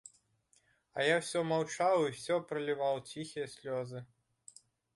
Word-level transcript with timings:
А 0.97 1.03
я 1.07 1.17
ўсё 1.19 1.43
маўчаў 1.49 1.97
і 2.07 2.09
ўсё 2.15 2.39
праліваў 2.53 2.95
ціхія 3.09 3.47
слёзы. 3.55 4.05